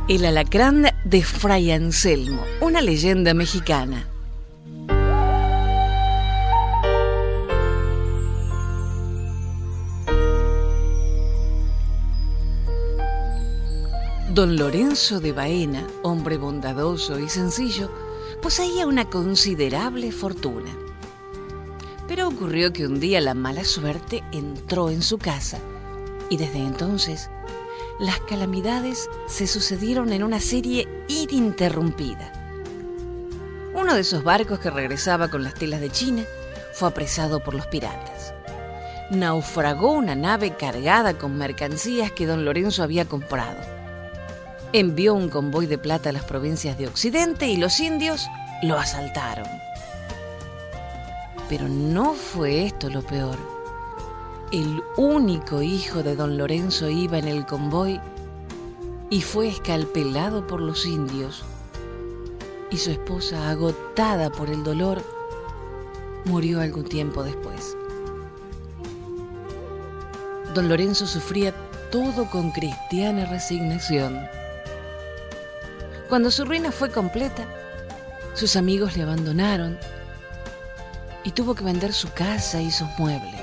El 0.08 0.24
alacrán 0.24 0.86
de 1.04 1.22
Fray 1.22 1.70
Anselmo, 1.70 2.42
una 2.62 2.80
leyenda 2.80 3.34
mexicana. 3.34 4.08
Don 14.32 14.56
Lorenzo 14.56 15.20
de 15.20 15.32
Baena, 15.32 15.86
hombre 16.02 16.38
bondadoso 16.38 17.18
y 17.18 17.28
sencillo, 17.28 17.90
poseía 18.40 18.86
una 18.86 19.10
considerable 19.10 20.10
fortuna. 20.10 20.70
Pero 22.06 22.28
ocurrió 22.28 22.72
que 22.72 22.86
un 22.86 22.98
día 22.98 23.20
la 23.20 23.34
mala 23.34 23.64
suerte 23.64 24.24
entró 24.32 24.88
en 24.88 25.02
su 25.02 25.18
casa 25.18 25.58
y 26.30 26.38
desde 26.38 26.60
entonces 26.60 27.28
las 27.98 28.20
calamidades 28.20 29.10
se 29.26 29.46
sucedieron 29.46 30.12
en 30.12 30.22
una 30.22 30.40
serie 30.40 30.88
ininterrumpida. 31.08 32.32
Uno 33.74 33.94
de 33.94 34.00
esos 34.00 34.22
barcos 34.22 34.60
que 34.60 34.70
regresaba 34.70 35.28
con 35.28 35.42
las 35.42 35.54
telas 35.54 35.80
de 35.80 35.90
China 35.90 36.24
fue 36.74 36.88
apresado 36.88 37.40
por 37.40 37.54
los 37.54 37.66
piratas. 37.66 38.34
Naufragó 39.10 39.92
una 39.92 40.14
nave 40.14 40.54
cargada 40.54 41.14
con 41.14 41.36
mercancías 41.36 42.12
que 42.12 42.26
don 42.26 42.44
Lorenzo 42.44 42.82
había 42.82 43.04
comprado. 43.06 43.58
Envió 44.72 45.14
un 45.14 45.28
convoy 45.28 45.66
de 45.66 45.78
plata 45.78 46.10
a 46.10 46.12
las 46.12 46.24
provincias 46.24 46.78
de 46.78 46.86
Occidente 46.86 47.48
y 47.48 47.56
los 47.56 47.80
indios 47.80 48.28
lo 48.62 48.78
asaltaron. 48.78 49.48
Pero 51.48 51.68
no 51.68 52.12
fue 52.12 52.66
esto 52.66 52.90
lo 52.90 53.02
peor 53.02 53.57
el 54.50 54.82
único 54.96 55.60
hijo 55.60 56.02
de 56.02 56.16
don 56.16 56.38
Lorenzo 56.38 56.88
iba 56.88 57.18
en 57.18 57.28
el 57.28 57.44
convoy 57.44 58.00
y 59.10 59.20
fue 59.20 59.48
escalpelado 59.48 60.46
por 60.46 60.60
los 60.60 60.86
indios. 60.86 61.44
Y 62.70 62.78
su 62.78 62.90
esposa, 62.90 63.50
agotada 63.50 64.30
por 64.30 64.48
el 64.48 64.64
dolor, 64.64 65.02
murió 66.24 66.60
algún 66.60 66.84
tiempo 66.84 67.22
después. 67.22 67.76
Don 70.54 70.68
Lorenzo 70.68 71.06
sufría 71.06 71.54
todo 71.90 72.28
con 72.30 72.50
cristiana 72.50 73.26
resignación. 73.26 74.18
Cuando 76.08 76.30
su 76.30 76.46
ruina 76.46 76.72
fue 76.72 76.90
completa, 76.90 77.44
sus 78.32 78.56
amigos 78.56 78.96
le 78.96 79.02
abandonaron 79.02 79.78
y 81.22 81.32
tuvo 81.32 81.54
que 81.54 81.64
vender 81.64 81.92
su 81.92 82.10
casa 82.12 82.62
y 82.62 82.70
sus 82.70 82.88
muebles 82.98 83.37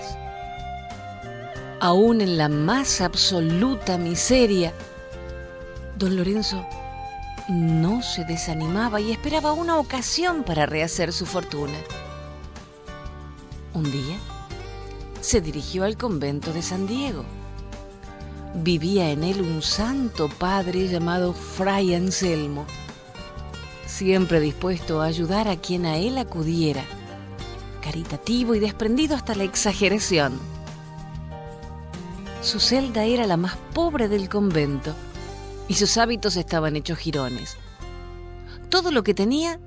aún 1.80 2.22
en 2.22 2.38
la 2.38 2.50
más 2.50 3.02
absoluta 3.02 3.98
miseria, 3.98 4.74
don 5.98 6.16
Lorenzo 6.16 6.66
no 7.48 8.02
se 8.02 8.24
desanimaba 8.26 9.00
y 9.00 9.12
esperaba 9.12 9.54
una 9.54 9.78
ocasión 9.78 10.44
para 10.44 10.66
rehacer 10.66 11.14
su 11.14 11.26
fortuna. 11.26 11.78
Un 13.74 13.92
día 13.92 14.18
se 15.22 15.42
dirigió 15.42 15.84
al 15.84 15.98
convento 15.98 16.54
de 16.54 16.62
San 16.62 16.88
Diego. 16.88 17.26
Vivía 18.56 19.12
en 19.12 19.24
él 19.24 19.42
un 19.42 19.62
santo 19.62 20.30
padre 20.30 20.88
llamado 20.88 21.34
Fray 21.34 21.94
Anselmo, 21.94 22.66
siempre 23.86 24.40
dispuesto 24.40 25.02
a 25.02 25.06
ayudar 25.06 25.48
a 25.48 25.58
quien 25.58 25.86
a 25.86 25.98
él 25.98 26.18
acudiera, 26.18 26.84
caritativo 27.82 28.56
y 28.56 28.60
desprendido 28.60 29.16
hasta 29.16 29.36
la 29.36 29.44
exageración. 29.44 30.55
Su 32.46 32.60
celda 32.60 33.06
era 33.06 33.26
la 33.26 33.38
más 33.38 33.58
pobre 33.74 34.08
del 34.08 34.30
convento 34.30 34.94
y 35.68 35.74
sus 35.74 35.98
hábitos 35.98 36.36
estaban 36.36 36.76
hechos 36.76 37.00
jirones. 37.00 37.58
Todo 38.70 38.92
lo 38.92 39.04
que 39.04 39.16
tenía 39.16 39.60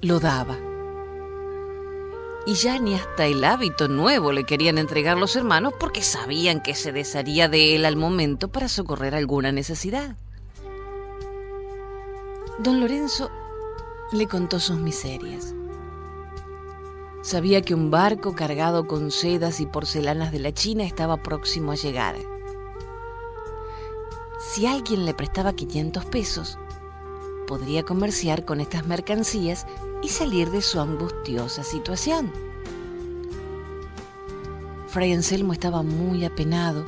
lo 0.00 0.20
daba. 0.20 0.56
Y 2.46 2.54
ya 2.54 2.78
ni 2.78 2.94
hasta 2.94 3.26
el 3.26 3.42
hábito 3.42 3.88
nuevo 3.88 4.30
le 4.30 4.44
querían 4.44 4.78
entregar 4.78 5.18
los 5.18 5.34
hermanos 5.34 5.74
porque 5.80 6.02
sabían 6.02 6.62
que 6.62 6.76
se 6.76 6.92
desharía 6.92 7.48
de 7.48 7.74
él 7.74 7.84
al 7.84 7.96
momento 7.96 8.46
para 8.46 8.68
socorrer 8.68 9.16
alguna 9.16 9.50
necesidad. 9.50 10.16
Don 12.60 12.78
Lorenzo 12.78 13.28
le 14.12 14.28
contó 14.28 14.60
sus 14.60 14.78
miserias. 14.78 15.52
Sabía 17.22 17.62
que 17.62 17.74
un 17.74 17.90
barco 17.90 18.34
cargado 18.34 18.86
con 18.86 19.10
sedas 19.10 19.60
y 19.60 19.66
porcelanas 19.66 20.32
de 20.32 20.38
la 20.40 20.52
China 20.52 20.84
estaba 20.84 21.22
próximo 21.22 21.72
a 21.72 21.76
llegar 21.76 22.16
si 24.40 24.66
alguien 24.66 25.04
le 25.04 25.14
prestaba 25.14 25.52
500 25.52 26.06
pesos, 26.06 26.58
podría 27.46 27.84
comerciar 27.84 28.44
con 28.44 28.60
estas 28.60 28.86
mercancías 28.86 29.66
y 30.02 30.08
salir 30.08 30.50
de 30.50 30.62
su 30.62 30.80
angustiosa 30.80 31.62
situación. 31.62 32.32
Fray 34.88 35.12
Anselmo 35.12 35.52
estaba 35.52 35.82
muy 35.82 36.24
apenado, 36.24 36.84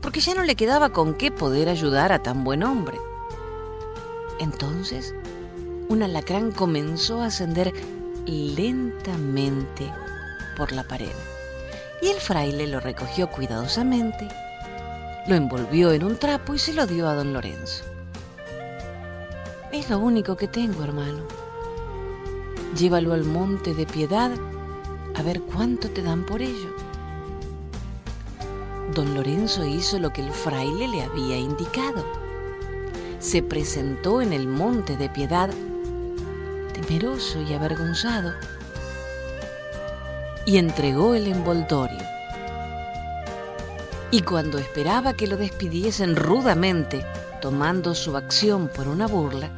porque 0.00 0.20
ya 0.20 0.34
no 0.34 0.44
le 0.44 0.54
quedaba 0.54 0.94
con 0.94 1.14
qué 1.14 1.30
poder 1.30 1.68
ayudar 1.68 2.12
a 2.12 2.22
tan 2.22 2.42
buen 2.42 2.62
hombre. 2.62 2.96
Entonces, 4.38 5.14
un 5.88 6.02
alacrán 6.02 6.52
comenzó 6.52 7.20
a 7.20 7.26
ascender 7.26 7.74
lentamente 8.26 9.92
por 10.56 10.72
la 10.72 10.84
pared, 10.84 11.14
y 12.00 12.08
el 12.08 12.20
fraile 12.20 12.66
lo 12.66 12.80
recogió 12.80 13.30
cuidadosamente 13.30 14.28
lo 15.26 15.36
envolvió 15.36 15.92
en 15.92 16.02
un 16.02 16.16
trapo 16.16 16.54
y 16.54 16.58
se 16.58 16.72
lo 16.72 16.86
dio 16.86 17.08
a 17.08 17.14
don 17.14 17.32
Lorenzo. 17.32 17.84
Es 19.70 19.88
lo 19.88 20.00
único 20.00 20.36
que 20.36 20.48
tengo, 20.48 20.82
hermano. 20.82 21.22
Llévalo 22.76 23.12
al 23.12 23.24
monte 23.24 23.72
de 23.72 23.86
piedad 23.86 24.32
a 25.14 25.22
ver 25.22 25.40
cuánto 25.42 25.90
te 25.90 26.02
dan 26.02 26.26
por 26.26 26.42
ello. 26.42 26.74
Don 28.94 29.14
Lorenzo 29.14 29.64
hizo 29.64 29.98
lo 30.00 30.12
que 30.12 30.22
el 30.22 30.32
fraile 30.32 30.88
le 30.88 31.02
había 31.02 31.38
indicado. 31.38 32.04
Se 33.20 33.42
presentó 33.42 34.20
en 34.20 34.32
el 34.32 34.48
monte 34.48 34.96
de 34.96 35.08
piedad, 35.08 35.50
temeroso 36.82 37.40
y 37.42 37.54
avergonzado, 37.54 38.34
y 40.44 40.58
entregó 40.58 41.14
el 41.14 41.26
envoltorio 41.28 42.12
y 44.12 44.20
cuando 44.20 44.58
esperaba 44.58 45.14
que 45.14 45.26
lo 45.26 45.38
despidiesen 45.38 46.16
rudamente, 46.16 47.02
tomando 47.40 47.94
su 47.94 48.14
acción 48.14 48.68
por 48.68 48.86
una 48.86 49.06
burla, 49.06 49.50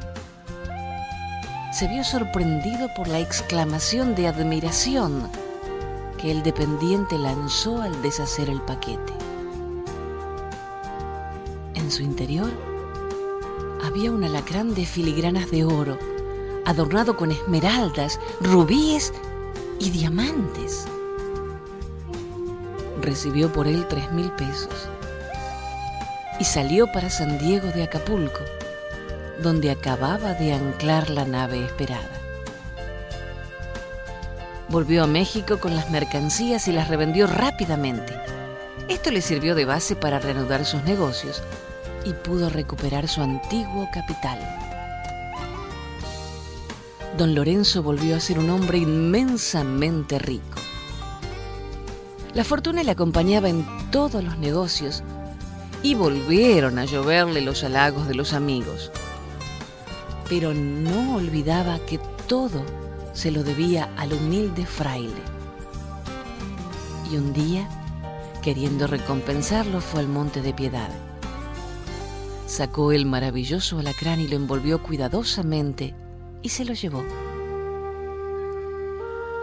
se 1.73 1.89
vio 1.89 2.05
sorprendido 2.05 2.87
por 2.95 3.09
la 3.09 3.19
exclamación 3.19 4.15
de 4.15 4.29
admiración 4.29 5.29
que 6.17 6.31
el 6.31 6.41
dependiente 6.41 7.17
lanzó 7.17 7.81
al 7.81 8.01
deshacer 8.01 8.49
el 8.49 8.61
paquete. 8.61 9.11
En 11.73 11.91
su 11.91 12.01
interior 12.01 12.49
había 13.83 14.09
un 14.09 14.23
alacrán 14.23 14.73
de 14.73 14.85
filigranas 14.85 15.51
de 15.51 15.65
oro, 15.65 15.99
adornado 16.65 17.15
con 17.15 17.31
esmeraldas, 17.31 18.19
rubíes 18.41 19.13
y 19.79 19.91
diamantes 19.91 20.87
recibió 23.05 23.51
por 23.53 23.67
él 23.67 23.85
tres 23.87 24.11
mil 24.11 24.31
pesos 24.31 24.89
y 26.39 26.43
salió 26.43 26.91
para 26.91 27.09
San 27.09 27.37
Diego 27.37 27.69
de 27.69 27.83
Acapulco, 27.83 28.39
donde 29.41 29.71
acababa 29.71 30.33
de 30.33 30.53
anclar 30.53 31.09
la 31.09 31.23
nave 31.23 31.63
esperada. 31.63 32.09
Volvió 34.67 35.03
a 35.03 35.07
México 35.07 35.59
con 35.59 35.75
las 35.75 35.89
mercancías 35.91 36.67
y 36.67 36.73
las 36.73 36.89
revendió 36.89 37.27
rápidamente. 37.27 38.19
Esto 38.89 39.11
le 39.11 39.21
sirvió 39.21 39.55
de 39.55 39.63
base 39.63 39.95
para 39.95 40.19
reanudar 40.19 40.65
sus 40.65 40.83
negocios 40.83 41.41
y 42.03 42.13
pudo 42.13 42.49
recuperar 42.49 43.07
su 43.07 43.21
antiguo 43.21 43.87
capital. 43.93 44.64
Don 47.17 47.33
Lorenzo 47.33 47.81
volvió 47.81 48.17
a 48.17 48.19
ser 48.19 48.39
un 48.39 48.49
hombre 48.49 48.79
inmensamente 48.79 50.19
rico. 50.19 50.59
La 52.33 52.43
fortuna 52.43 52.83
le 52.83 52.91
acompañaba 52.91 53.47
en 53.47 53.65
todos 53.89 54.21
los 54.21 54.37
negocios 54.37 55.01
y 55.81 55.95
volvieron 55.95 56.77
a 56.77 56.83
lloverle 56.83 57.39
los 57.39 57.63
halagos 57.63 58.09
de 58.09 58.15
los 58.15 58.33
amigos. 58.33 58.91
Pero 60.27 60.53
no 60.53 61.15
olvidaba 61.15 61.79
que 61.79 62.01
todo 62.27 62.65
se 63.13 63.31
lo 63.31 63.43
debía 63.43 63.89
al 63.95 64.11
humilde 64.11 64.65
fraile. 64.65 65.21
Y 67.09 67.15
un 67.15 67.31
día, 67.31 67.69
queriendo 68.41 68.87
recompensarlo, 68.87 69.79
fue 69.79 70.01
al 70.01 70.09
monte 70.09 70.41
de 70.41 70.53
piedad. 70.53 70.89
Sacó 72.45 72.91
el 72.91 73.05
maravilloso 73.05 73.79
alacrán 73.79 74.19
y 74.19 74.27
lo 74.27 74.35
envolvió 74.35 74.83
cuidadosamente 74.83 75.95
y 76.45 76.49
se 76.49 76.63
lo 76.63 76.75
llevó. 76.75 77.03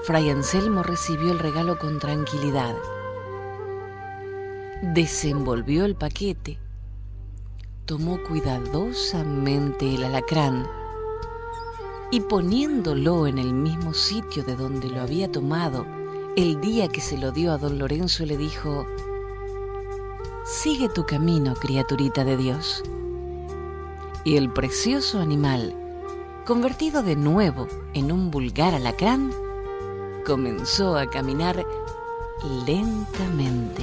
Fray 0.05 0.31
Anselmo 0.31 0.85
recibió 0.85 1.33
el 1.33 1.41
regalo 1.41 1.77
con 1.77 1.99
tranquilidad. 1.99 2.77
Desenvolvió 4.95 5.85
el 5.85 5.97
paquete, 5.97 6.61
tomó 7.87 8.23
cuidadosamente 8.23 9.93
el 9.93 10.05
alacrán 10.05 10.65
y 12.13 12.21
poniéndolo 12.21 13.27
en 13.27 13.39
el 13.39 13.53
mismo 13.53 13.95
sitio 13.95 14.45
de 14.45 14.55
donde 14.55 14.89
lo 14.89 15.01
había 15.01 15.29
tomado 15.29 15.85
el 16.37 16.61
día 16.61 16.87
que 16.87 17.01
se 17.01 17.19
lo 17.19 17.33
dio 17.33 17.51
a 17.51 17.59
don 17.59 17.81
Lorenzo, 17.81 18.25
le 18.25 18.37
dijo, 18.37 18.87
Sigue 20.45 20.89
tu 20.89 21.05
camino, 21.05 21.55
criaturita 21.55 22.25
de 22.25 22.37
Dios. 22.37 22.85
Y 24.23 24.37
el 24.37 24.53
precioso 24.53 25.19
animal, 25.19 25.82
convertido 26.45 27.03
de 27.03 27.17
nuevo 27.17 27.69
en 27.95 28.11
un 28.11 28.31
vulgar 28.31 28.75
alacrán, 28.75 29.33
comenzó 30.27 30.97
a 30.97 31.09
caminar 31.09 31.65
lentamente. 32.67 33.83